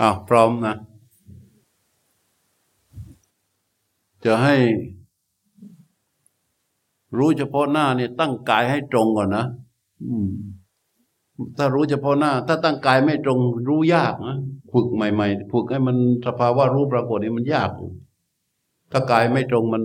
[0.00, 0.76] อ้าวพร้อมนะ
[4.24, 4.56] จะให้
[7.16, 9.44] รู้เฉพาะหน้าเนี่ยตั้งกายให้ตรงก่อนนะ
[11.56, 13.38] ถ้ารู้เฉพาะหน้า ถ้าตั้งกายไม่ตรง
[13.68, 14.36] รู้ยากนะ
[14.72, 17.70] ฝึกใหม่ๆฝึกให้มันสภาวะรู้ปรากฏนี่มันยาก
[18.92, 19.82] ถ้ากายไม่ตรงมัน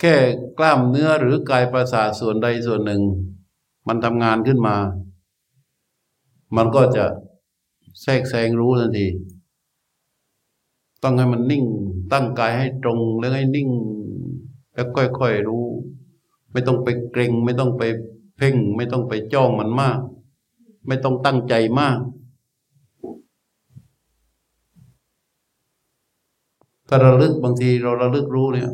[0.00, 0.14] แค่
[0.58, 3.02] กล้ามเนื้อหรือกายประสาทส่วนใดส่วนหนึ่ง
[3.88, 4.76] มันทำงานขึ้นมา
[6.56, 7.04] มันก็จะ
[8.02, 9.06] แทรกแซงรู้ทันที
[11.02, 11.64] ต้องให้มันนิ่ง
[12.12, 13.68] ตั้งกายให้ตรงแล้วให้นิ่ง
[14.74, 15.66] แล้วค่อยๆรู้
[16.52, 17.82] ไม่ต้องไปเกรงไม่ต้องไป
[18.36, 19.98] เพ่ง ไม่ต้องไปจ้องมันมาก
[20.86, 21.98] ไม่ต้องตั้งใจมาก
[26.88, 28.70] ถ้าระลึกบางทีเราระลึกรู้เนี่ย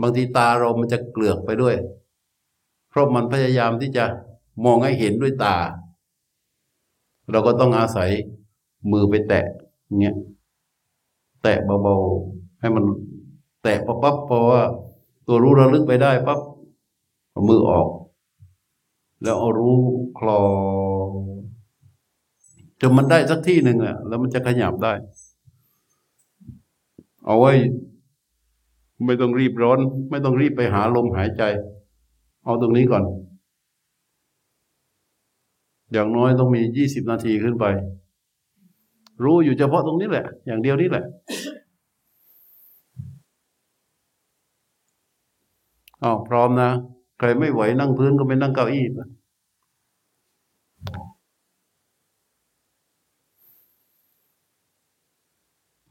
[0.00, 1.76] บางทีตาเรามันจะเกลือกไปด้วย
[2.88, 4.04] เพราะมันพยายามที่จะ
[4.64, 5.56] มองให้เห็นด้วยตา
[7.30, 8.10] เราก็ต้องอาศัย
[8.90, 9.44] มือไปแตะ
[10.00, 10.16] เงี้ย
[11.42, 12.84] แตะเบาๆให้มัน
[13.62, 14.60] แตะปั๊บเพราะว่า
[15.26, 16.40] ตัวรู้ระลึกไปได้ปั๊บ
[17.48, 17.88] มือออก
[19.22, 19.76] แล้วเอารู้
[20.18, 20.40] คลอ
[22.80, 24.92] จนมันได้สักที่หนึ่งอะแล้วมันจะขยับได้
[27.26, 27.52] เอาไว้
[29.04, 29.78] ไม่ต้องรีบร้อน
[30.10, 31.42] ไม่ต้องรีบไปหาลมหายใจ
[32.44, 33.04] เอาตรงนี้ก่อน
[35.92, 37.64] อย่างน้อยต้องมียี่สิบนาทีขึ้นไป
[39.24, 41.04] รู้อยู่เฉพาะตรงนี้แหละ อย่างเดียวนี่แหละ
[46.02, 46.70] อ้าวพร้อมนะ
[47.18, 48.98] ใครไม่ไหวนั่งพื้นก็ไปนั่งเก้าอี้ไป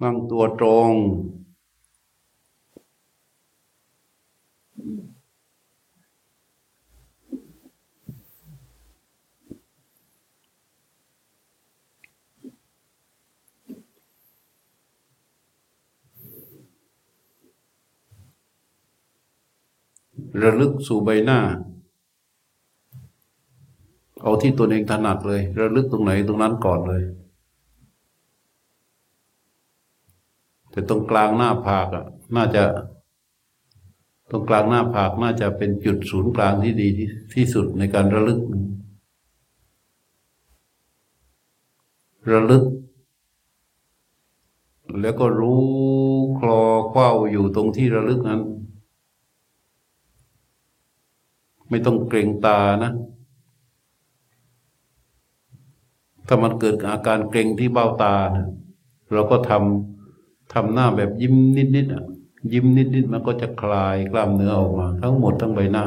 [0.04, 0.92] นั่งตัวตรง
[20.44, 21.40] ระลึกสู่ใบหน้า
[24.22, 27.04] เอาที่ตัวเองถนัดเลย ระลึกตรงไหนตรงนั้นก่อนเลย
[30.72, 32.64] แต่ตรงกลางหน้าผากอะ น่าจะ
[34.30, 38.40] ตรงกลางหน้าผากน่าจะเป็นจุดศูนย์กลางที่ดีที่ที่สุดในการระลึก
[42.32, 42.64] ระลึก
[45.02, 45.62] แล้วก็รู้
[46.40, 48.42] คลอคว้าอยู่ตรงที่ระลึกนั้น
[51.70, 52.92] ไม่ต้องเกรงตานะ
[56.28, 58.48] ถ้ามันเกิดอาการเกรงที่เบ้าตานะ
[59.14, 61.36] เราก็ทำทำหน้าแบบยิ้ม
[61.76, 62.04] นิดๆอะ
[62.54, 65.86] ยิ้มนิดๆมันก็จะคลายกล้ามเนื้อออกมา ทั้งหมดทั้งใบหน้า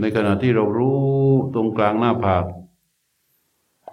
[0.00, 1.00] ในขณะที่เรารู้
[1.54, 2.44] ตรงกลางหน้าผาก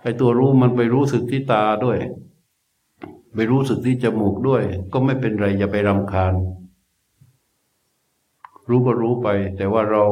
[0.01, 1.99] ไอ้ตัวรู้มันไปรู้สึกที่ตาด้วย
[3.33, 6.33] ไปรู้สึกที่จมูกด้วย ก็ไม่เป็นไรอย่าไปรำคาญ
[8.69, 9.27] รู้ก็รู้ไป
[9.57, 10.03] แต่ว่าเรา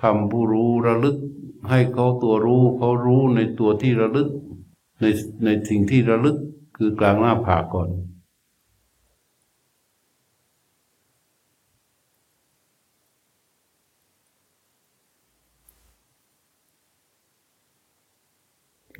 [0.00, 1.16] ทำผู้รู้ระลึก
[1.70, 4.28] ให้เขาตัวรู้เขารู้ในตัวที่ระลึก
[5.00, 5.04] ใน
[5.44, 6.36] ในสิ่งที่ระลึก
[6.76, 7.88] คือกลางหน้าผากก่อน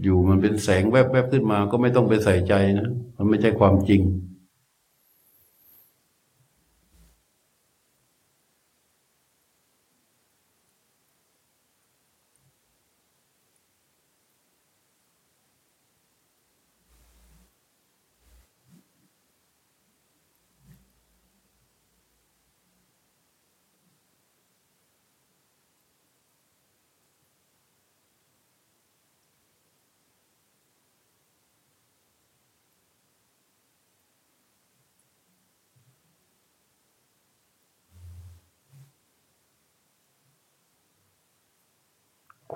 [0.02, 4.00] อยู่มันเป็นแสงแวบๆขึ้นมา ก็ไม่ต้องไปใส่ใจนะ มันไม่ใช่ความจริง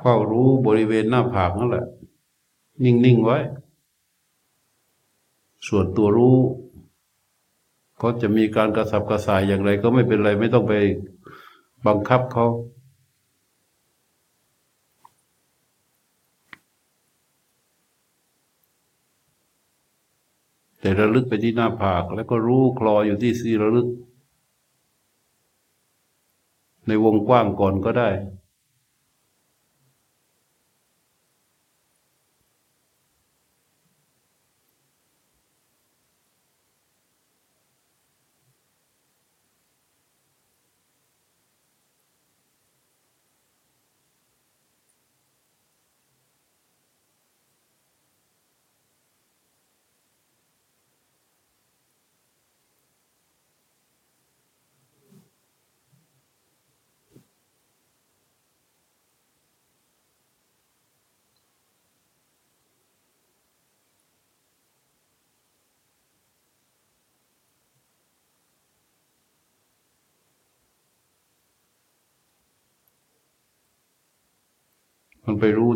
[0.06, 1.86] เฝ้ารู้บริเวณหน้าผากนั่นแหละ
[2.84, 3.38] นิ่ง ๆ ไว้
[5.68, 6.38] ส่วนตัวรู้
[7.98, 10.74] เขาจะมีการกระสับกระส่ายอย่างไร ก็ไม่เป็นไรไม่ต้องไป
[11.86, 12.46] บังคับเขา
[20.80, 23.88] แต่ระลึกไปที่หน้าผาก แล้วก็รู้คลออยู่ที่ซีระลึก
[26.86, 28.10] ในวงกว้างก่อนก็ได้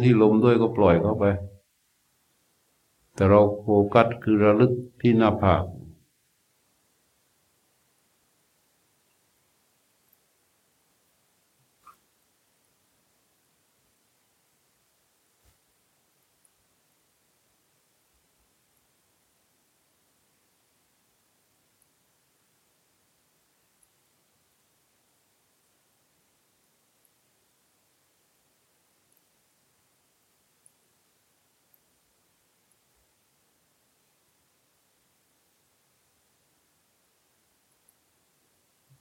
[0.09, 1.25] ที่ลมด้วยก็ปล่อยเข้าไป
[3.15, 5.63] แต่เราโฟกัสคือระลึกที่หน้าผาก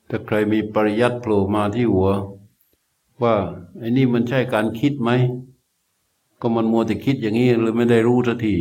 [0.09, 2.09] ถ้าใครมีปริยัติโผล่มาที่หัว
[3.24, 3.36] ว่า
[3.77, 5.09] ไอ้นี่มันใช่การคิดไหม
[6.42, 8.56] ก็มันมัวแต่คิดอย่างนี้เลยไม่ได้รู้สักที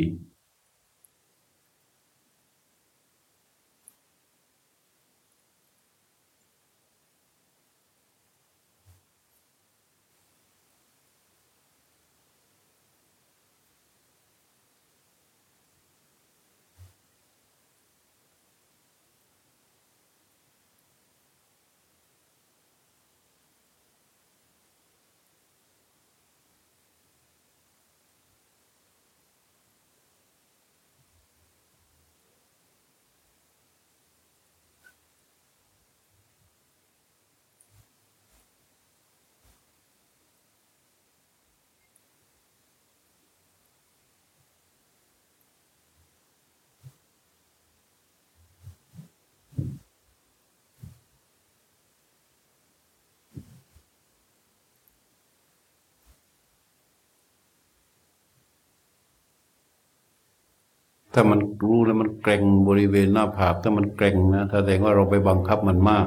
[61.19, 66.07] ถ้ามันรู้แล้วมันเกร็งบริเวณหน้าผากถ้ามันเกร็งนะแสดงว่าเราไปบังคับมันมาก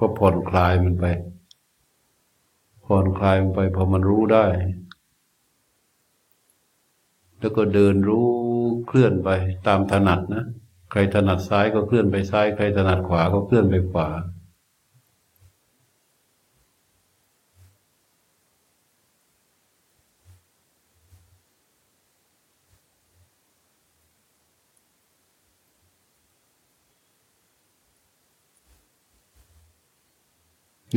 [0.00, 1.04] ก็ผ่อนคลายมันไป
[2.86, 4.46] ผ่อนคลายมันไปพอมันรู้ได้
[7.38, 8.28] แล้วก็เดินรู้
[8.86, 9.30] เคลื่อนไป
[9.66, 10.44] ตามถนัดนะ
[10.90, 14.08] ใครถนัดซ้ายก็เคลื่อนไปซ้าย ใครถนัดขวาก็เคลื่อนไปขวา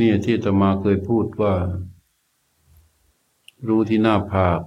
[0.06, 1.54] ี่ที่ตมาเคยพูดว่า
[3.66, 4.62] รู้ที่หน้าผาก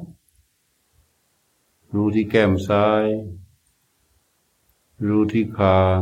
[1.95, 3.05] รู้ที่แก้มซ้าย
[5.07, 5.99] รู้ที่คาง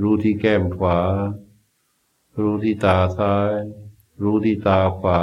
[0.00, 0.98] รู้ที่แก้มขวา
[2.40, 3.54] รู้ที่ตาซ้าย
[4.22, 5.20] รู้ที่ตาขวา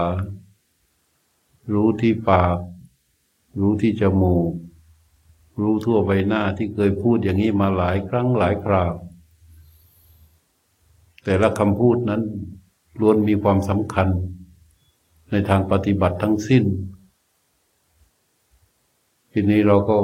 [1.74, 2.58] รู้ที่ปาก
[3.60, 4.52] รู้ที่จมูก
[5.60, 8.94] รู้ทั่วใบหน้าที่เคยพูดอย่างนี้มาหลายครั้งหลายคราว
[11.24, 12.24] แต่ละคำพูดนั้น
[13.00, 14.08] ล้วนมีความสำคัญ
[15.32, 16.64] ในทางปฏิบัติทั้งสิ้น
[19.32, 19.98] ทีนี้เราก็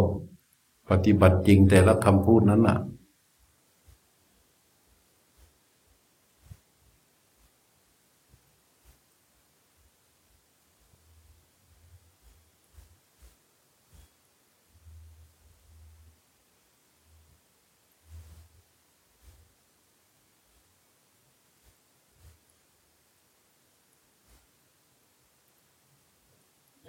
[0.89, 2.79] ปฏิบัติจริงแต่ละคำพูดนั้นน่ะ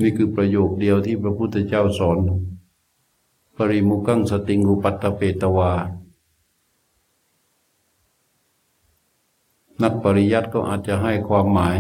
[0.04, 2.18] นี่คือประโยคเดียวที่พระพุทธเจ้าสอน
[3.56, 5.72] ปริมุกังสติงูปัตตเปตวา
[9.82, 11.78] นักปริยัติก็อาจจะให้ความหมาย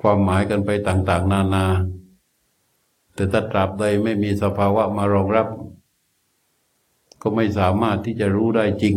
[0.00, 1.66] ความหมายกันไปต่างๆ นานา
[3.14, 5.48] แต่ถ้าตราบใดไม่มีสภาวะมารองรับ
[7.22, 8.96] ก็ไม่สามารถที่จะรู้ได้จริง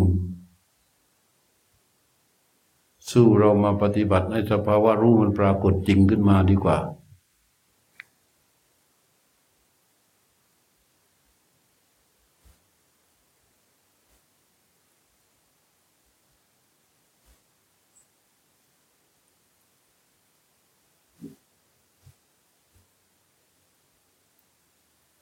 [3.09, 6.77] สู้เรามาปฏิบัติให้สภาวะรู้มันปรากฏจริงขึ้นมาดีกว่า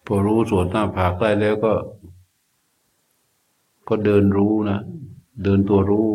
[0.05, 1.73] พอรู้ส่วนหน้าผากได้แล้วก็
[3.87, 4.79] ก็เดินรู้นะ
[5.43, 6.09] เดินตัวรู้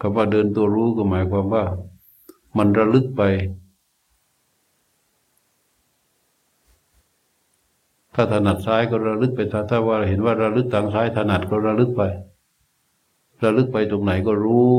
[0.00, 1.64] คำว่าเดินตัวรู้ก็หมายความว่า
[2.56, 3.22] มันระลึกไป
[8.14, 12.02] ถ้าถนัดซ้ายก็ระลึกไปถ้าถ้าว่าเห็นว่าระลึกทางซ้ายถนัดก็ระลึกไป
[13.44, 14.70] ระลึกไปตรงไหนก็รู้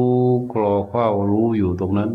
[0.52, 2.12] คลอคว้ารู้อยู่ตรงนั้น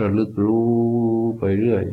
[0.00, 0.66] ระลึกรู้
[1.38, 1.84] ไปเรื่อย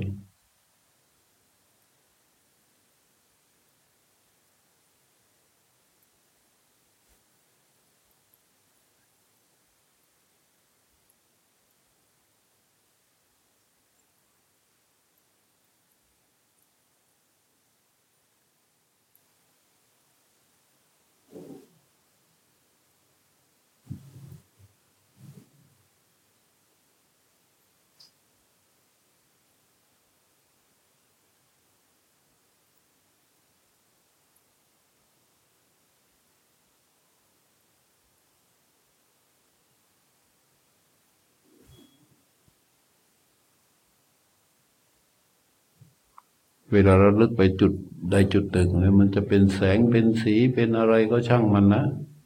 [46.74, 47.74] เวลาเราลึกไปจุด
[48.12, 51.84] ใดจุดหนึ่งเนี่ยมันจะเป็นแสงเป็นสีเป็นอะไรก็ช่างมันนะ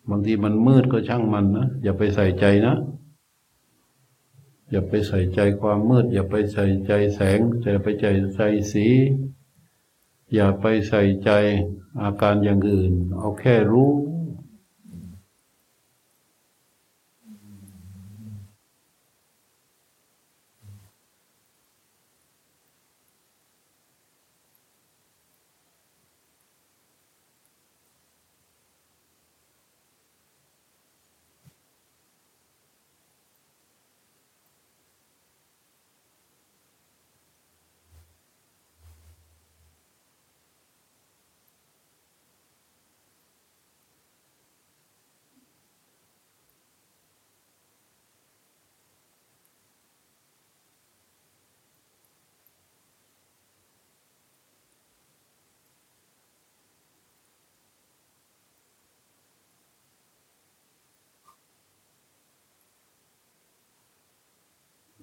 [0.10, 2.76] บางทีมันมืดก็ช่างมันนะอย่าไปใส่ใจนะ
[4.72, 7.40] อย่าไปใส่ใจความมืด อย่าไปใส่ใจแสง
[7.72, 8.88] อย่าไปใส่ใจสี
[10.34, 11.32] อย่าไปใส่ใจ
[12.02, 13.92] อาการอย่างอื่น เอาแค่รู้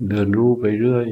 [0.08, 1.08] เดินรู้ไปเรื่อย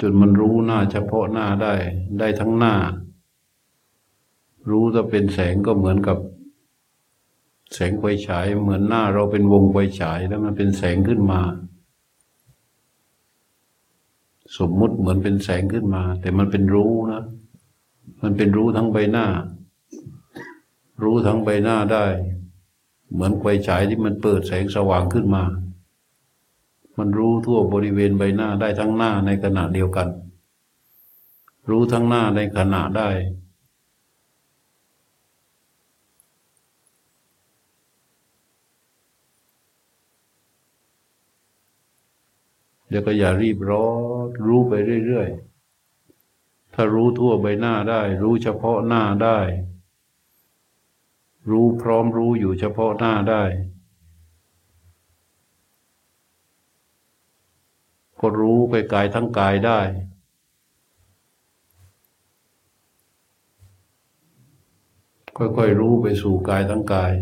[0.00, 1.74] จนมันรู้หน้าเฉพาะหน้าได้
[2.18, 2.74] ได้ทั้งหน้า
[4.70, 6.18] รู้ถ้าเป็นแสงก็เหมือนกับ
[7.74, 11.40] แสงไฟฉายเหมือนหน้าเราเป็นวงไฟฉายแล้วมันเป็นแสงขึ้นมา
[14.58, 17.22] สมมุติเหมือนเป็นแสงขึ้นมา แต่มันเป็นรู้นะ
[18.22, 19.26] มันเป็นรู้ทั้งใบหน้า
[21.02, 22.06] รู้ทั้งใบหน้าได้
[23.12, 25.44] เหมือนไฟฉายที่มันเปิดแสงสว่างขึ้นมา
[26.98, 30.08] มันรู้ทั่วบริเวณใบหน้าได้ทั้งหน้าในขณะเดียวกัน
[31.70, 33.08] รู้ทั้งหน้าในขณะได้
[42.88, 43.88] เดี๋ยวก็อย่ารีบร้อ
[44.26, 44.72] นรู้ไป
[45.06, 49.38] เรื่อยๆ ถ้ารู้ทั่วใบหน้าได้ รู้เฉพาะหน้าได้
[51.50, 53.44] รู้พร้อมรู้อยู่เฉพาะหน้าได้
[58.20, 59.80] ก็รู้ไปกายทั้งกายได้
[65.36, 67.12] ค่อยๆรู้ไปสู่กายทั้งกาย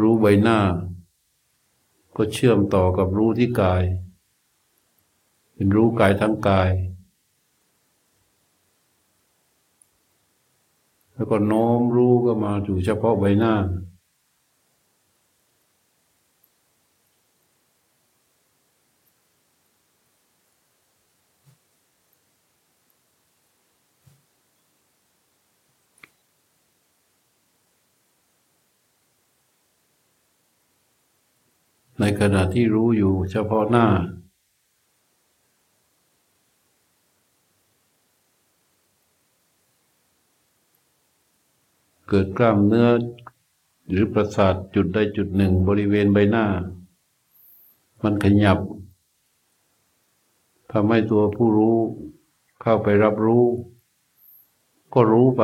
[0.00, 0.60] รู้ใบหน้า
[2.16, 3.82] ก็เชื่อมต่อกับรู้ที่กาย
[5.54, 6.70] เป็นรู้กายทั้งกาย
[11.14, 13.54] แล้วก็โน้มรู้ก็มาอยู่เฉพาะใบหน้า
[32.00, 33.86] ใน ขณะที่รู้อยู่เฉพาะหน้า
[42.08, 42.88] เกิดกล้ามเนื้อ
[43.90, 46.46] หรือประสาทจุดใดจุดหนึ่งบริเวณใบหน้า
[48.02, 48.58] มันขยับ
[50.72, 51.76] ทำให้ตัวผู้รู้
[52.62, 53.44] เข้าไปรับรู้
[54.94, 55.42] ก็รู้ไป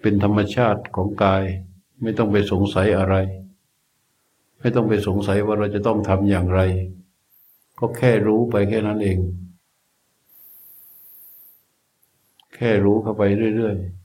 [0.00, 1.42] เป็นธรรมชาติของกาย
[2.00, 3.14] ไม่ต้องไปสงสัยอะไร
[4.60, 6.60] ไม่ต้องไปสงสัยว่าเราจะต้องทำอย่างไร
[7.78, 9.18] ก็แค่รู้ไปแค่นั้นเอง
[12.54, 13.22] แค่รู้เข้าไป
[13.56, 13.98] เรื่อยๆ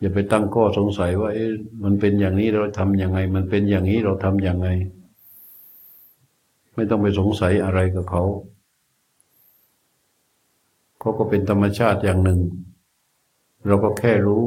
[0.00, 1.50] อย่าไปตั้งข้อสงสัยว่าเอ๊ะ
[1.84, 4.68] มันเป็นอย่างนี้เราทำยังไง มันเป็นอย่างนี้เราทำอย่างไง
[6.74, 8.22] ไม่ต้องไปสงสัยอะไรกับเขา
[11.00, 12.40] เขาก็เป็นธรรมชาติอย่างหนึ่ง
[13.66, 14.44] เราก็แค่รู้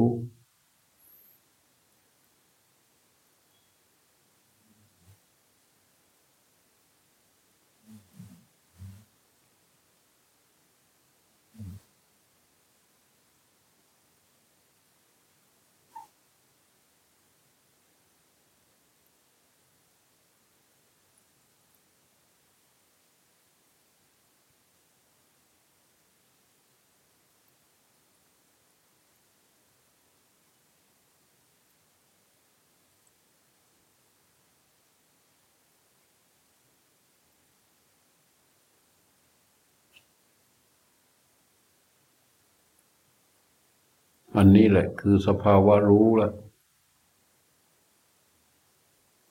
[44.36, 46.30] อันนี้ แหละ คือสภาวะรู้ละ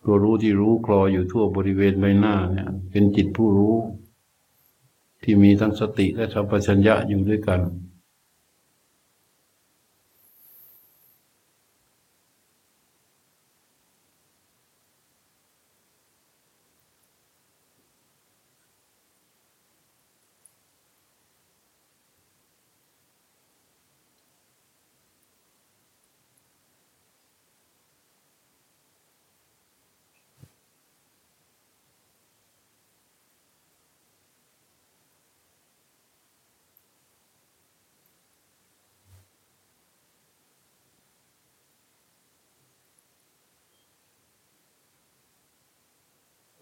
[0.03, 3.75] ตัวรู้ที่รู้คลออยู่ทั่วบริเวณใบหน้าเนี่ย เป็นจิตผู้รู้
[5.23, 7.59] ที่มีทั้งสติและสัมปชัญญะอยู่ด้วยกัน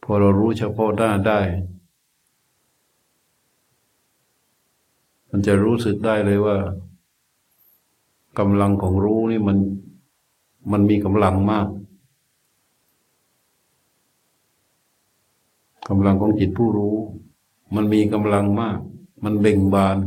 [0.03, 1.39] พอเรารู้เฉพาะหน้าได้
[5.29, 6.57] มันจะรู้สึกได้เลยว่า
[8.39, 9.57] กำลังของรู้นี่มัน
[10.71, 11.67] มันมีกำลังมาก
[15.89, 16.95] กำลังของจิตผู้รู้
[17.75, 18.79] มันมีกำลังมาก
[19.23, 19.97] มันเบ่งบาน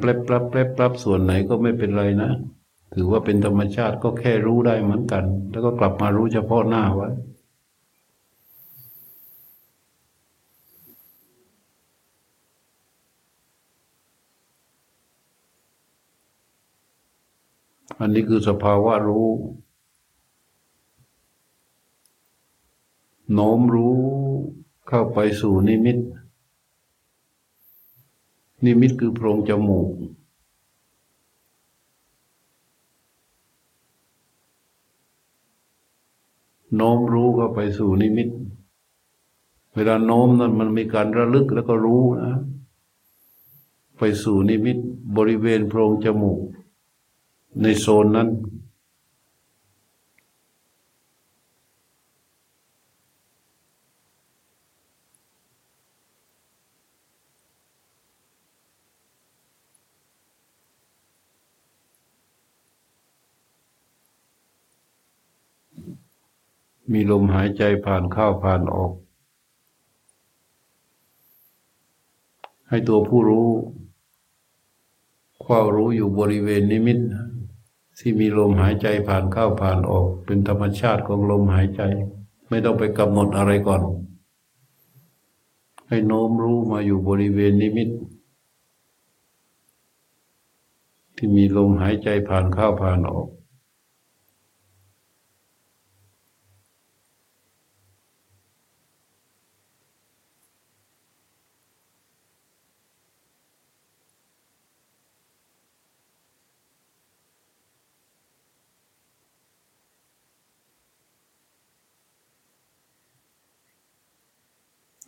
[0.00, 2.30] แปรบแปรับแปรบแปรับส่วนไหนก็ไม่เป็นไรนะ
[2.94, 7.08] ถือว่าเป็นธรรมชาติก็แค่รู้ได้เหมือนกัน แล้วก็กลับมารู้เฉพาะหน้าไว้
[18.00, 19.28] อันนี้คือสภาวะรู้
[23.32, 23.96] โน้มรู้
[24.88, 25.98] เข้าไปสู่นิมิต
[28.64, 29.88] นิมิตคือโพรงจมูก
[36.76, 38.28] โน้มรู้เข้าไปสู่นิมิต
[39.74, 42.40] เวลาโน้มนั้นมันมีการระลึกแล้วก็รู้นะ
[43.98, 44.78] ไปสู่นิมิต
[45.16, 46.40] บริเวณโพรงจมูก
[47.62, 48.28] ในโซนนั้น
[66.92, 68.92] มีลมหายใจผ่านเข้าผ่านออก
[72.68, 73.48] ให้ตัวผู้รู้
[75.44, 76.98] ความรู้อยู่บริเวณนิมิต
[77.98, 81.82] ที่มีลมหายใจผ่านเข้าผ่านออก เป็นธรรมชาติของลมหายใจ
[82.48, 83.82] ไม่ต้องไปกำหนดอะไรก่อน
[85.88, 87.88] ให้โน้มรู้มาอยู่บริเวณนิมิต
[91.16, 93.28] ที่มีลมหายใจผ่านเข้าผ่านออก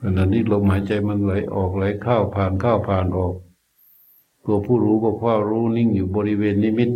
[0.04, 3.34] ขณะนี้ลมหายใจมันไหลออกไหลเข้าผ่านเข้าผ่านออก
[4.44, 6.90] ตัวผู้รู้ก็คว้ารู้นิ่งอยู่บริเวณนิมิต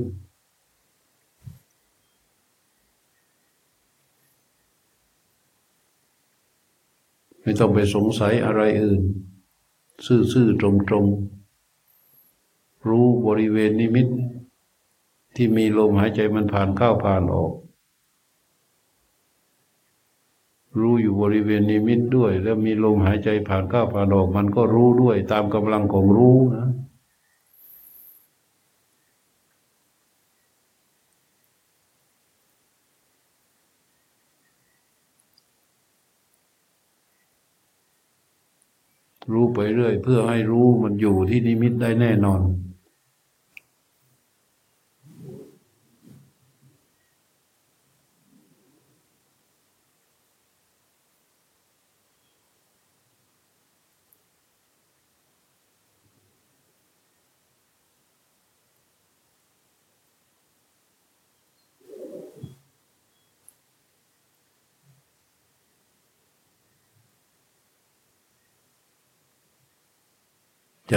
[7.40, 9.02] ไม่ต้องไปสงสัยอะไรอื่น
[10.32, 14.08] ซื่อๆตรงๆ รู้บริเวณนิมิต
[15.34, 17.52] ที่มีลมหายใจมันผ่านเข้าผ่านออก
[20.80, 26.66] รู้อยู่บริเวณนิมิตด้วย แล้วมีลมหายใจผ่านเข้าผ่านออกมันก็รู้ด้วย ตามกำลังของรู้นะ
[39.32, 42.40] รู้ไปเรื่อย เพื่อให้รู้มันอยู่ที่นิมิตได้แน่นอน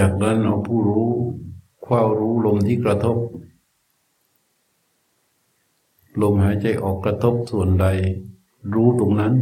[0.00, 1.10] จากนั้นเอาผู้รู้
[1.84, 3.18] คว้ารู้ลมที่กระทบ
[6.22, 7.86] ลมหายใจออกกระทบส่วนใด
[8.74, 9.34] รู้ตรงนั้น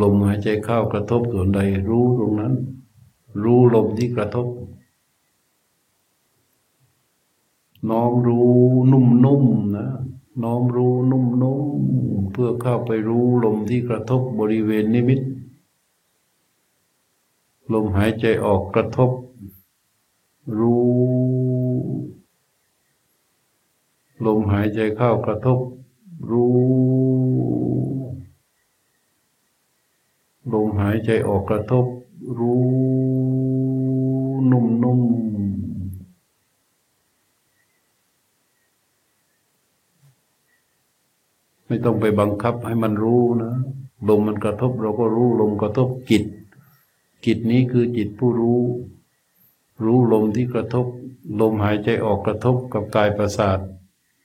[0.00, 2.54] ลมหายใจเข้ากระทบส่วนใด รู้ตรงนั้น
[3.42, 4.46] รู้ลมที่กระทบ
[7.90, 8.50] น้อมรู้
[8.92, 9.88] นุ่มๆนะ
[10.42, 11.22] น้อมรู้นุ่
[11.80, 15.20] มๆเพื่อเข้าไปรู้ลมที่กระทบบริเวณนิมิต
[17.72, 19.10] ลมหายใจออกกระทบ
[20.58, 20.84] รู้
[24.26, 25.60] ลมหายใจเข้ากระทบ
[26.30, 26.56] รู้
[30.52, 31.86] ลมหายใจออกกระทบ
[32.38, 32.60] รู้
[34.50, 35.26] นุ่มๆ
[41.66, 43.52] ไม่ต้องไปบังคับให้มันรู้นะ
[44.08, 46.24] ลมมันกระทบเราก็รู้ ลมกระทบจิต
[47.24, 48.62] จิตนี้คือจิตผู้รู้
[49.84, 50.86] รู้ลมที่กระทบ
[51.40, 53.58] ลมหายใจออกกระทบกับกายประสาท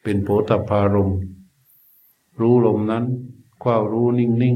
[0.03, 1.11] เป็นโผฏฐารม
[2.39, 3.05] รู้ลมนั้น
[3.61, 4.55] คว้ารู้นิ่ง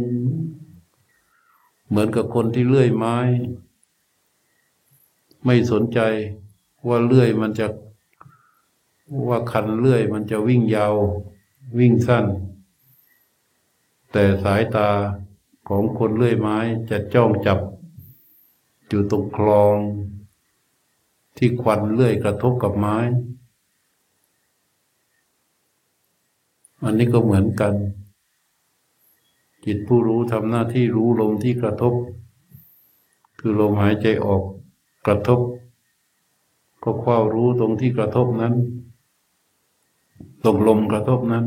[0.76, 3.16] ๆ เหมือนกับคนที่เลื่อยไม้
[5.46, 6.00] ไม่สนใจ
[6.88, 7.68] ว่าเลื่อยมันจะ
[9.28, 10.96] ว่าคันเลื่อยมันจะวิ่งยาว
[11.80, 12.26] วิ่งสั้น
[14.12, 14.90] แต่สายตา
[15.70, 16.58] ของคนเลื่อยไม้
[16.90, 17.60] จะจ้องจับ
[18.88, 19.78] อยู่ตรงคลอง
[21.38, 22.98] ที่ควันเลื่อยกระทบกับไม้
[26.84, 27.74] อันนี้ก็เหมือนกัน
[29.66, 31.94] จิตผู้รู้ทำหน้าที่รู้ลมที่กระทบ
[33.40, 34.44] คือลมหายใจออก
[35.06, 35.40] กระทบ
[36.84, 38.54] ก็คว้ารู้ตรงที่กระทบนั้น
[40.44, 41.46] ตรงลมกระทบนั้น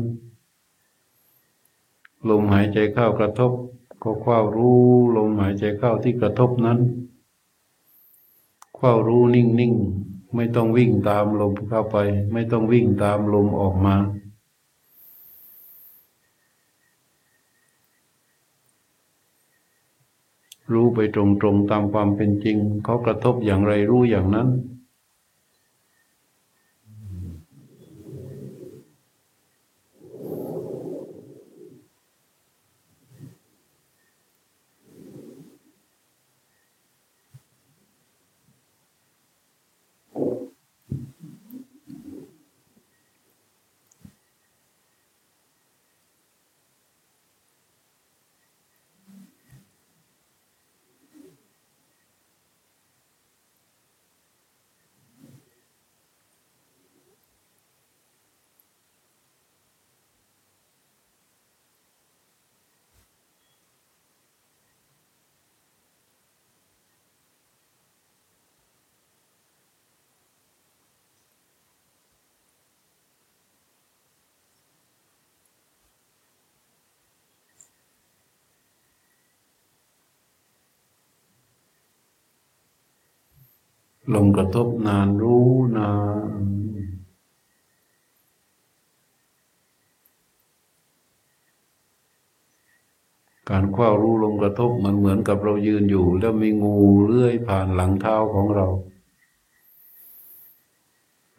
[2.29, 3.51] ลมหายใจเข้ากระทบ
[4.03, 4.81] ก็คว้ารู้
[5.17, 6.79] ลมหายใจเข้าที่กระทบนั้น
[8.81, 9.73] คว้ารู้นิ่งนิ่ง
[10.35, 11.97] ไม่ต้องวิ่งตามลมเข้าไป
[12.31, 13.95] ไม่ต้องวิ่งตามลมออกมา
[20.73, 24.47] รู้ไปตรงๆตามความเป็นจริง เขากระทบอย่างไรรู้อย่างนั้น
[84.13, 85.91] ลมกระทบนานรู้นา
[86.39, 86.43] น
[93.49, 98.67] การคว้ารู้ลมกระทบมันเหมือนกับเรายืนอยู่ แล้วมีงูเลื้อยผ่านหลังเท้าของเรา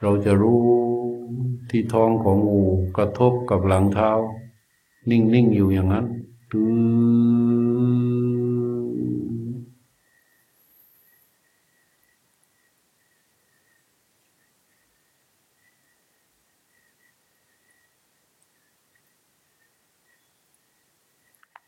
[0.00, 0.62] เราจะรู้
[1.70, 2.62] ที่ท้องของงู
[2.96, 4.10] กระทบกับหลังเท้า
[5.10, 6.06] นิ่งๆอยู่อย่างนั้น
[6.52, 6.68] ตื้
[7.48, 7.49] อ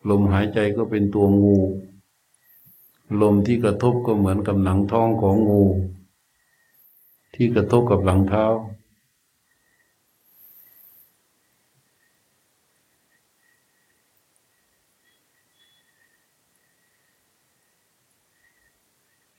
[0.08, 1.58] ลมหายใจก็เป็นตัวงู
[3.22, 5.62] ลมที่กระทบก็เหมือนกับหนังท้องของงู
[7.34, 8.46] ที่กระทบกับหลังเท้า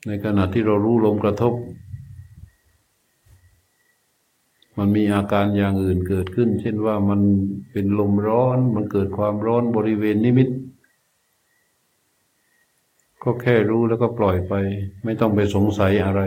[0.06, 1.52] ในขณะที่เรารู้ลมกระทบ
[4.78, 7.20] มันมีอาการอย่างอื่นเกิดขึ้น เช่นว่ามัน
[7.72, 10.48] เป็นลมร้อน มันเกิดความร้อนบริเวณนิมิต
[13.22, 14.54] ก็แค่รู้แล้วก็ปล่อยไป
[15.04, 16.20] ไม่ต้องไปสงสัยอะไร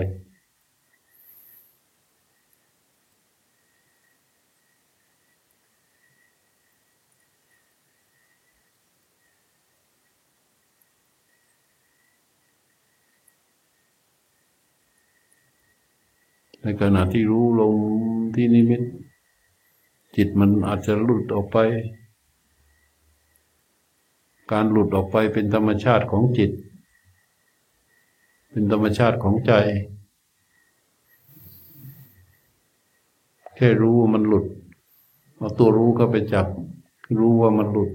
[16.62, 17.76] ในขณะที่รู้ลง
[18.38, 18.82] ที่นิมิต
[20.16, 21.58] จิตมันอาจจะหลุดออกไป
[24.52, 26.52] การหลุดออกไปเป็นธรรมชาติของจิต
[28.50, 29.52] เป็นธรรมชาติของใจ
[33.56, 34.46] แค่รู้ว่ามันหลุด
[35.38, 36.48] เอาตัวรู้ก็ไปจับ
[37.20, 37.90] รู้ว่ามันหลุด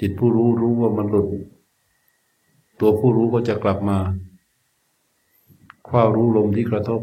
[0.00, 1.28] จิตผู้รู้รู้ว่ามันหลุด
[2.80, 3.98] ตัวผู้รู้ก็จะกลับมา
[5.88, 7.00] คว้ารู้ลมที่กระทบ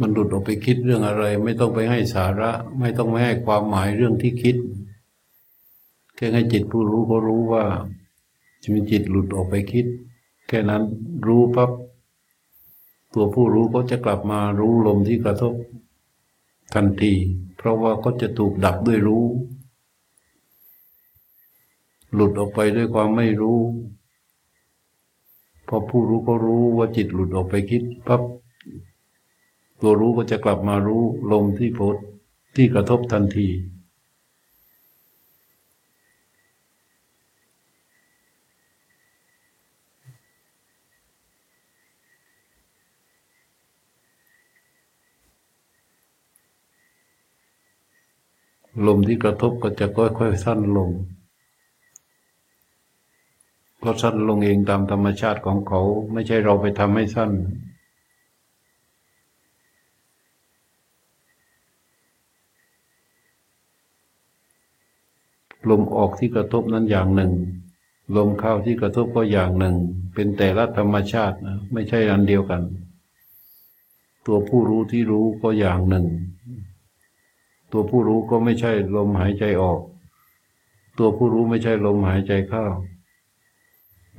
[0.00, 4.56] มันหลุดออกไปคิดเรื่องอะไร ไม่ต้องไปให้สาระ ไม่ต้องไปให้ความหมายเรื่องที่คิด
[6.16, 7.64] แค่ให้จิตผู้รู้เขารู้ว่า
[8.62, 9.86] จะมีจิตหลุดออกไปคิด
[10.48, 10.82] แค่นั้น
[11.26, 11.70] รู้ปั๊บ
[13.14, 15.54] ตัวผู้รู้ก็จะกลับมารู้ลมที่กระทบ
[16.74, 17.12] ทันที
[17.56, 19.24] เพราะว่าก็จะถูกดับด้วยรู้
[22.14, 23.58] หลุดออกไปด้วยความไม่รู้
[25.68, 28.22] พอผู้รู้ก็รู้ว่าจิตหลุดออกไปคิดปั๊บ
[29.80, 31.96] ตัวรู้ก็จะกลับมารู้ลมที่โพด
[32.56, 33.48] ที่กระทบทันที
[48.86, 50.90] ลมที่กระทบก็จะค่อยๆสั้นลง
[53.82, 55.80] ก็สั้นลงเองตามธรรมชาติของเขา
[56.12, 57.30] ไม่ใช่เราไปทำให้สั้น
[65.70, 67.32] ลมออกที่กระทบนั้นอย่างหนึ่ง
[68.16, 69.76] ลมเข้าที่กระทบก็อย่างหนึ่ง
[70.14, 72.62] เป็นแต่ละธรรมชาตินะไม่ใช่อันเดียวกัน
[74.26, 76.06] ตัวผู้รู้ที่รู้ก็อย่างหนึ่ง
[77.72, 79.80] ตัวผู้รู้ก็ไม่ใช่ลมหายใจออก
[80.98, 82.64] ตัวผู้รู้ไม่ใช่ลมหายใจเข้า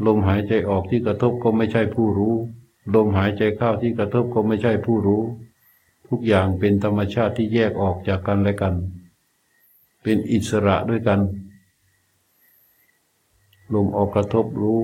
[0.06, 2.36] ลมหายใจออกที่กระทบก็ไม่ใช่ผู้รู้
[2.96, 5.22] ลมหายใจเข้าที่กระทบก็ไม่ใช่ผู้รู้
[6.08, 8.76] ทุกอย่างเป็นธรรมชาติที่แยกออกจากกันและกัน
[10.02, 11.20] เป็นอิสระด้วยกัน
[13.74, 14.84] ลมออกกระทบรู้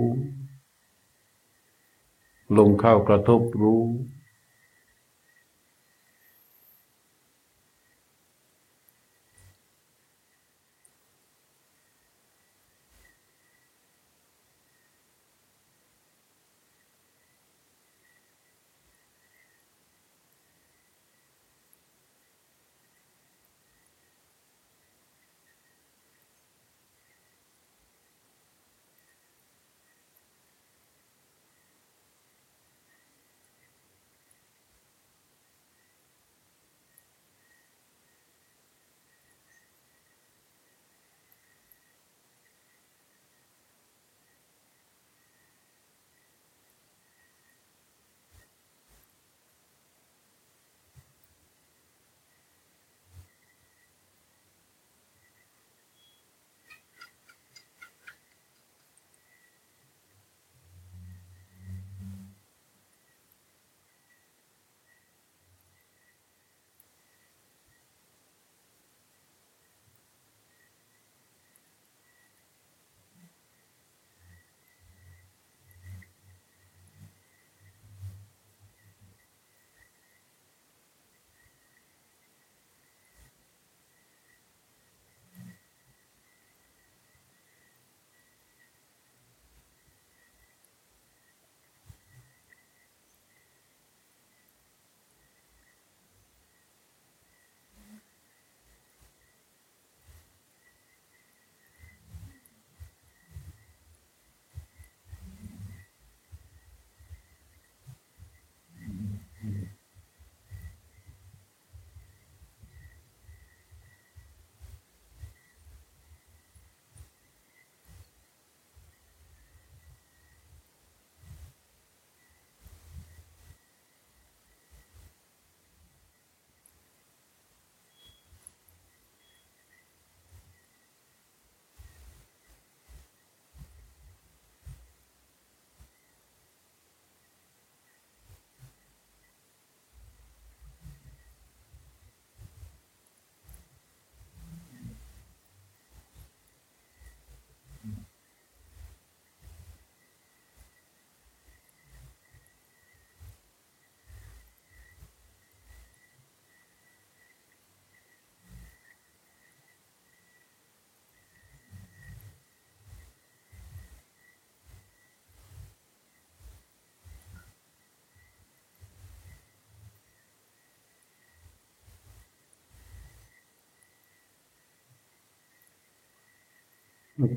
[2.58, 3.82] ลมเข้ากระทบรู้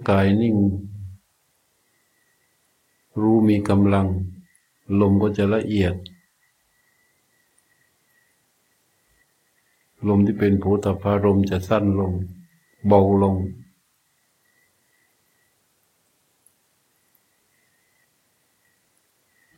[0.08, 0.56] กายนิ่ง
[3.20, 4.06] รู้มีกำลัง
[5.00, 5.94] ลมก็จะละเอียด
[10.08, 12.12] ลมที่เป็นโผฏฐารมจะสั้นลง
[12.86, 13.36] เบาลง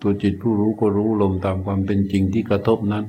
[0.00, 3.04] ตัวจิตผู้รู้ก็รู้ลมตามความเป็นจริงที่กระทบนั้น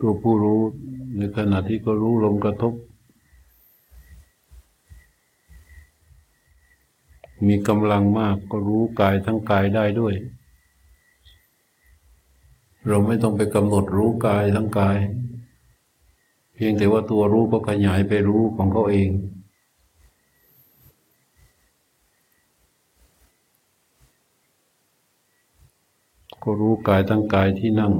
[0.00, 0.60] ตัวผู้รู้
[1.16, 2.74] ในขณะที่ก็รู้ลมกระทบ
[7.46, 10.14] มีกำลังมากก็รู้กายทั้งกายได้ด้วย
[12.86, 14.98] เราไม่ต้องไปกำหนดรู้กายทั้งกาย
[16.54, 19.10] เพียงแต่ว่าตัวรู้ก็ขยายไปรู้ของเขาเอง
[26.42, 27.92] ก็รู้กายทั้งกายที่นั่ง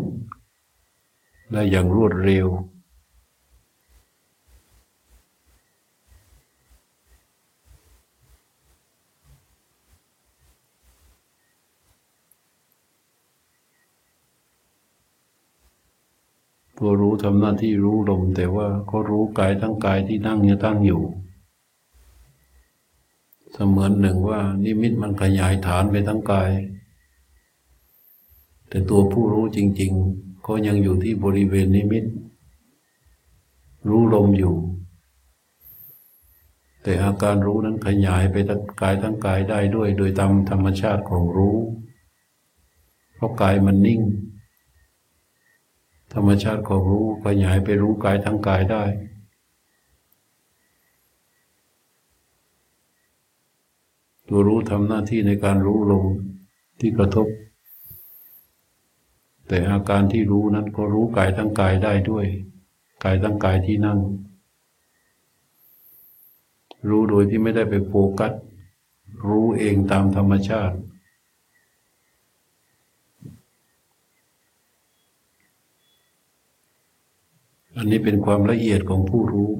[1.52, 2.48] และอย่างรวดเร็ว
[16.78, 21.02] ตัวรู้ทำหน้าที่รู้ลมแต่ว่าก็รู้กายทั้งกายที่นั่งเนี่ยตั้งอยู่
[23.52, 26.50] เสมือนหนึ่งว่านิมิตมันขยายฐานไปทั้งกาย
[28.68, 32.04] แต่ตัวผู้รู้จริง ๆ ก็ยังอยู่ที่บริเวณนิมิต
[33.88, 34.54] รู้ลมอยู่
[36.82, 41.58] แต่อาการรู้นั้นขยายไปทั้งกายทั้งกายได้ด้วย โดยตามธรรมชาติของรู้
[43.14, 44.00] เพราะกายมันนิ่ง
[46.14, 48.84] ธรรมชาติของรู้ขยายไปรู้กายทั้งกายได้
[54.28, 56.04] ตัวรู้ทำหน้าที่ในการรู้ลม
[56.80, 57.26] ที่กระทบ
[59.48, 62.26] แต่อาการที่รู้นั้นก็รู้กายทั้งกายได้ด้วย
[63.04, 63.98] กายทั้งกายที่นั่ง
[66.88, 68.32] รู้โดยที่ไม่ได้ไปโฟกัส
[69.28, 70.76] รู้เองตามธรรมชาติ
[77.76, 79.50] อันนี้เป็นความละเอียดของผู้รู้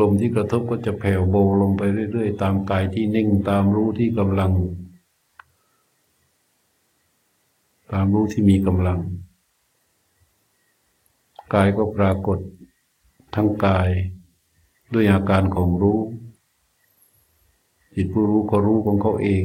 [0.00, 1.82] ลมที่กระทบก็จะแผ่วเบาลงไป
[2.12, 4.52] เรื่อย ๆ ตามกายที่นิ่งตามรู้ที่กำลัง
[7.92, 9.00] ตามรู้ที่มีกำลัง
[11.54, 12.38] กายก็ปรากฏ
[13.34, 13.88] ทั้งกาย
[14.92, 16.00] ด้วยอาการของรู้
[17.94, 19.44] จิตผู้รู้ก็รู้ของเขาเอง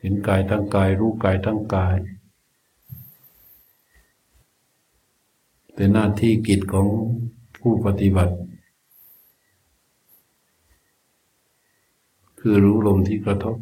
[0.00, 1.96] เห็นกายทั้งกายรู้กายทั้งกาย
[5.74, 6.86] เป็นหน้าที่กิจของ
[7.60, 8.34] ผู้ปฏิบัติ
[12.48, 13.56] คือรู้ลมที่กระทบ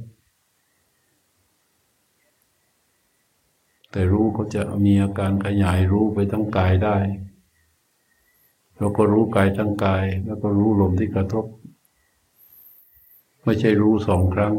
[3.90, 6.96] แต่รู้ก็จะมีอาการขยายรู้ไปทั้งกายได้
[8.76, 11.46] เราก็รู้กายทั้งกาย แล้วก็รู้ลมที่กระทบ
[13.44, 14.54] ไม่ใช่รู้สองครั้ง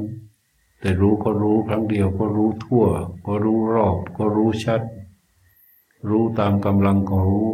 [0.79, 2.85] แต่รู้ก็รู้ครั้งเดียวก็รู้ทั่ว
[3.25, 4.81] ก็รู้รอบ ก็รู้ชัด
[6.09, 7.49] รู้ตามกำลังของรู้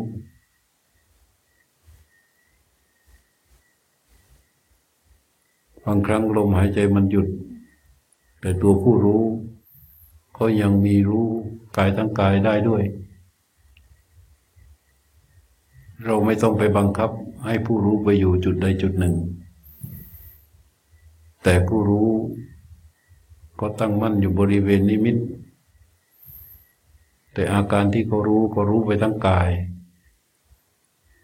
[5.86, 7.28] บางครั้งลมหายใจมันหยุด
[8.42, 9.24] แต่ตัวผู้รู้
[10.38, 11.28] ก็ยังมีรู้
[11.78, 12.84] กายทั้งกายได้ด้วย
[16.06, 17.10] เราไม่ต้องไปบังคับ
[17.46, 19.16] ให้ผู้รู้ไปอยู่จุดใดจุดหนึ่ง
[21.44, 22.10] แต่ผู้รู้
[23.60, 25.18] ก็ตั้งมั่นอยู่บริเวณนิมิต
[27.34, 29.50] แต่อาการที่เขารู้ก็รู้ไปทั้งกาย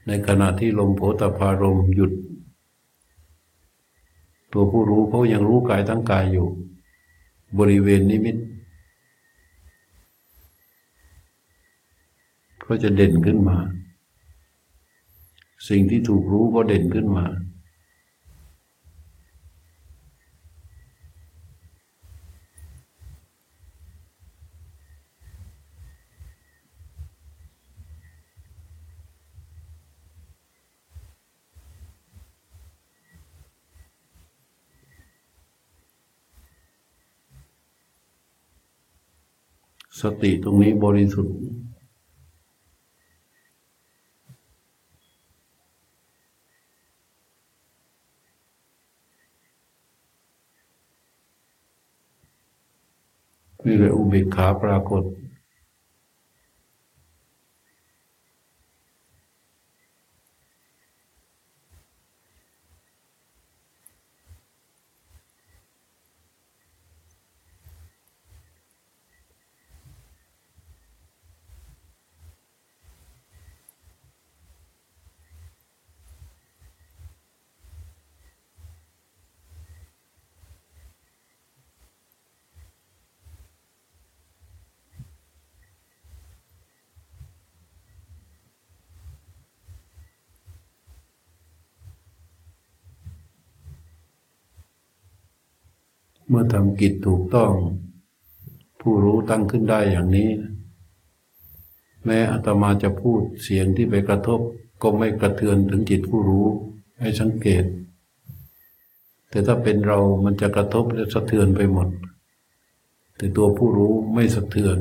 [0.07, 2.11] ในขณะที่ลมโผตพารมหยุด
[4.59, 6.47] ตัวผู้รู้เขายังรู้กายทั้งกายอยู่
[7.59, 8.37] บริเวณนิมิต
[12.65, 13.57] ก็จะเด่นขึ้นมา
[15.69, 17.25] สิ่งที่ถูกรู้ก็เด่นขึ้นมา
[40.01, 41.35] สติตรงนี้บริสุทธิ์
[53.65, 55.03] นี่แหละอุเบกขาปรากฏ
[96.27, 97.53] เมื่อทำกิจถูกต้อง
[98.81, 100.29] ผู้รู้ตั้งขึ้นได้อย่างนี้
[102.05, 104.39] แม้อาตมาจะพูดเสียงที่ไปกระทบ
[104.81, 106.45] ก็ไม่กระเทือนถึงจิตผู้รู้
[106.99, 107.63] ให้สังเกต
[109.29, 111.87] แต่ถ้าเป็นเรามันจะกระทบและสะเทือนไปหมด
[113.17, 114.77] แต่ตัวผู้รู้ไม่สะเทือน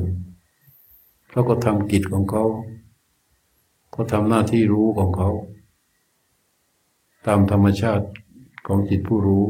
[1.30, 2.44] เขาก็ทำกิจของเขา
[3.94, 5.30] ก็ทำหน้าที่รู้ของเขา
[7.26, 8.07] ตามธรรมชาติ
[8.66, 9.44] ของจิตผู้รู้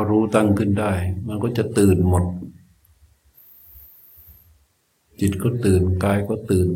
[0.00, 0.92] พอรู้ตั้งขึ้นได้
[1.26, 2.24] มันก็จะตื่นหมด
[5.20, 6.68] จิตก็ตื่นกายก็ตื่น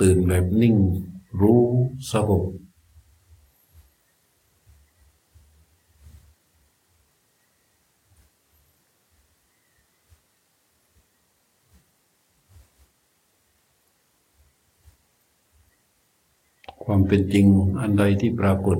[0.00, 0.76] ตื่นแบบนิ่ง
[1.40, 1.62] รู้
[2.12, 2.44] สงบ
[16.94, 17.46] ความเป็นจริง
[17.80, 18.78] อันใดที่ปรากฏ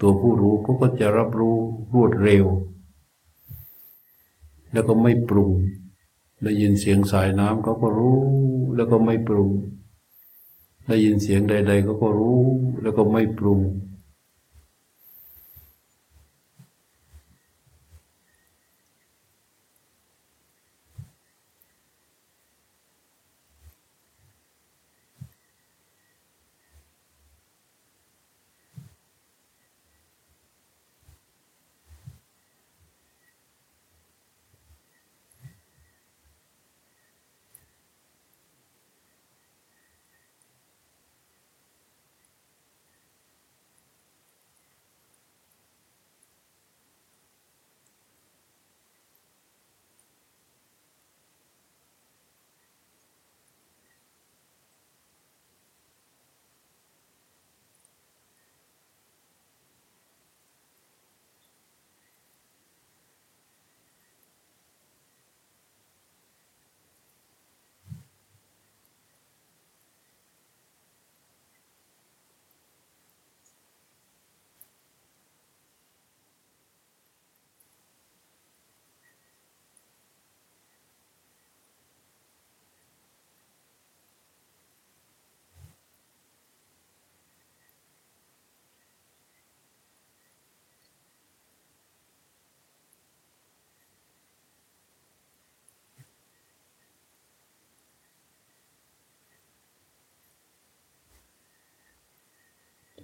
[0.00, 1.56] ตัวผู้รู้เขาก็จะรับรู้
[1.94, 2.44] รวดเร็ว
[4.72, 5.50] แล้วก็ไม่ปรุง
[6.42, 8.20] ได้ยินเสียงสายน้ำเขาก็รู้
[8.76, 9.50] แล้วก็ไม่ปรุง
[10.86, 12.42] ได้ยินเสียงใด ๆเขาก็รู้
[12.82, 13.60] แล้วก็ไม่ปรุง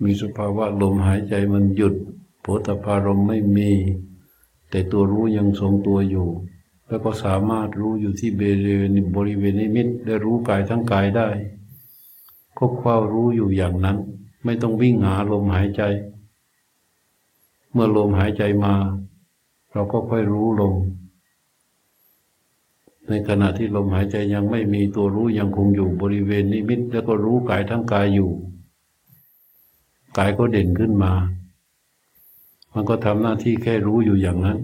[0.04, 1.94] มีสภาวะลมหายใจมันหยุด
[2.40, 3.70] โผฏฐารมไม่มี
[4.70, 6.28] แต่ตัวรู้ยังทรงตัวอยู่
[6.88, 11.28] แล้วก็สามารถรู้อยู่ที่บริเวณบริเวณนิมิตและรู้กายทั้งกายได้
[12.58, 13.98] ก็เฝ้ารู้อยู่อย่างนั้น
[14.44, 15.82] ไม่ต้องวิ่งหาลมหายใจ
[17.72, 18.74] เมื่อลมหายใจมา
[19.72, 20.74] เราก็ค่อยรู้ลม
[23.08, 28.30] ในขณะที่ลมหายใจยังไม่มีตัวรู้ยังคงอยู่บริเวณนิมิต แล้วก็รู้กายทั้งกายอยู่
[30.18, 31.12] กายก็เด่นขึ้นมา
[32.72, 34.58] มันก็ทำหน้าที่แค่รู้อยู่อย่างนั้น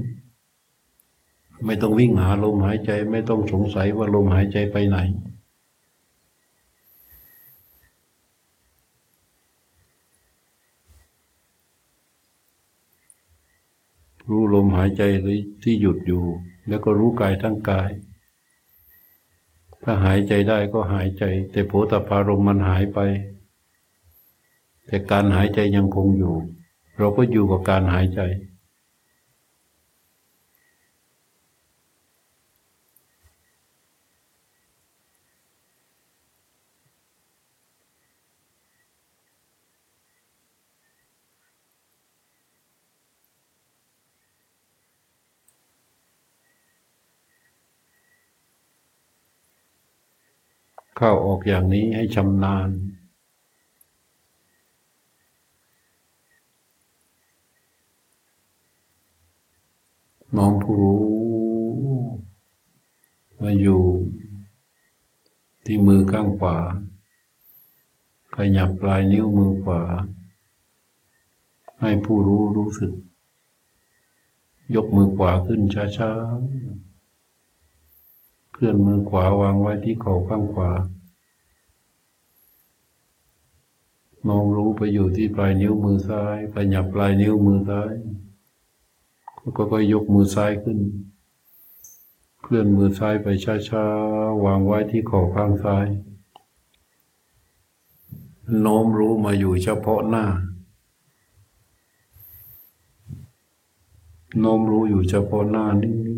[1.67, 4.99] ไม่ต้องวิ่งหาลมหายใจ ไม่ต้องสงสัยว่าลมหายใจไปไหน
[14.29, 15.03] รู้ลมหายใจ
[15.63, 16.25] ที่หยุดอยู่
[16.69, 17.91] แล้วก็รู้กายทั้งกาย
[19.83, 22.99] ถ้าหายใจได้ก็หายใจ แต่โผฏฐารมมันหายไป
[24.91, 26.35] แต่การหายใจยังคงอยู่
[26.99, 28.21] เราก็อยู่กับการหายใจ
[50.97, 52.69] เข้าออกอย่างนี้ให้ชำนาญ
[60.37, 61.05] น้อง ผู้รู้
[63.41, 63.83] มาอยู่
[65.65, 66.57] ที่มือข้างขวา
[68.37, 69.83] ขยับปลายนิ้วมือขวา
[71.81, 72.93] ให้ผู้รู้รู้สึก
[74.75, 80.71] ยกมือขวาขึ้นช้าๆ เคลื่อนมือขวาวางไว้ที่เข่าข้างขวา
[84.29, 87.95] มองรู้ไปอยู่ที่ปลายนิ้วมือซ้ายขยับปลายนิ้วมือซ้าย
[89.57, 90.79] ก็ก็ยกมือซ้ายขึ้น
[92.43, 93.27] เคลื่อนมือซ้ายไป
[93.69, 95.87] ช้าๆ วางไว้ที่ข้อข้างซ้าย
[98.61, 100.25] โน้มรู้มาอยู่เฉพาะหน้า
[104.39, 106.11] โน้มรู้อยู่เฉพาะหน้านิ่งๆ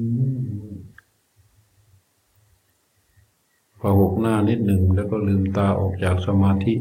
[3.79, 6.75] พอหกหน้านิดหนึ่งแล้วก็ลืมตาออกจากสมาธิ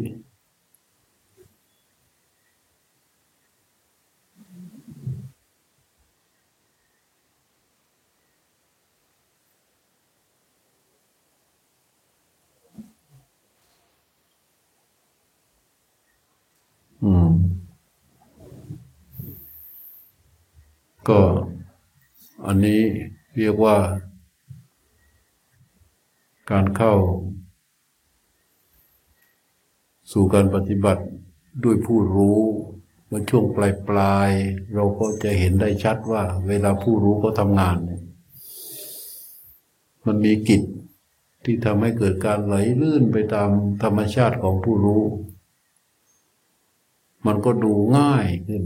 [21.09, 21.19] ก็
[22.45, 22.81] อันนี้
[23.37, 23.77] เรียกว่า
[26.51, 26.93] การเข้า
[30.11, 31.03] สู่การปฏิบัติ
[31.63, 32.39] ด้วยผู้รู้
[33.11, 34.29] มาช่วงปลายปลาย
[34.73, 37.77] เราก็จะเห็นได้ชัดว่า เวลาผู้รู้เขาทำงาน
[40.05, 40.61] มันมีกิจ
[41.43, 43.49] ที่ทำให้เกิดการไหลลื่นไปตาม
[43.83, 45.03] ธรรมชาติของผู้รู้
[47.25, 48.63] มันก็ดูง่ายขึ้น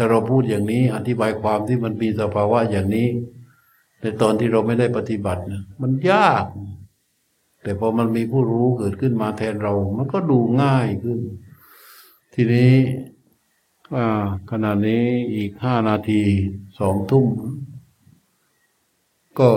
[0.00, 3.08] ถ้าเราพูดอย่างนี้อธิบายความที่มันมีสภาวะอย่างนี้
[4.00, 6.44] ในตอนที่เราไม่ได้ปฏิบัตินะมันยาก
[7.62, 11.18] แต่พอมันมีผู้รู้เกิดขึ้นมาแทนเรา มันก็ดูง่ายขึ้น
[12.34, 12.74] ทีนี้
[14.50, 16.22] ขณะนี้อีกห้านาที
[16.78, 17.26] สองทุ่ม
[19.40, 19.50] ก็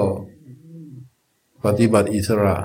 [1.66, 2.58] ปฏิบัติอิสระ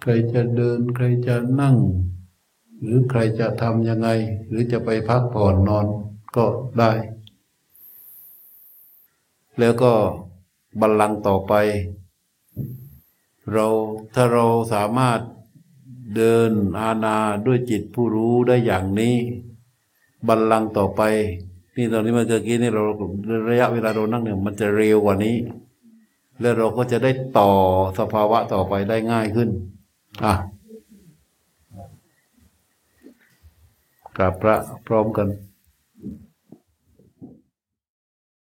[0.00, 1.76] ใครจะเดินใครจะนั่ง
[2.82, 4.08] หรือใครจะทำยังไง
[4.48, 5.86] หรือจะไปพักผ่อนนอน
[6.36, 6.44] ก็
[6.78, 6.92] ได้
[9.58, 9.92] แล้วก็
[10.80, 11.52] บัลลังก์ต่อไป
[13.52, 13.66] เรา
[14.14, 15.20] ถ้าเราสามารถ
[16.16, 17.16] เดินอาณา
[17.46, 19.16] ด้วยจิตผู้รู้ได้อย่างนี้
[20.28, 21.02] บัลลังก์ต่อไป
[21.76, 22.82] นี่ตอนนี้เมื่อกี้นี่เรา
[23.50, 25.36] ระยะเวลาเรานั่งเนี่ยมันจะเร็วกว่านี้
[26.40, 27.50] แล้วเราก็จะได้ต่อ
[27.98, 29.48] สภาวะต่อไปได้ง่ายขึ้น
[30.24, 30.34] อะ
[34.18, 34.56] กราบพระ
[34.86, 35.28] พร้อมกัน